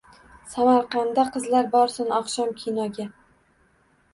[0.53, 3.07] Samarqandda qizlar borsin oqshom kinoga.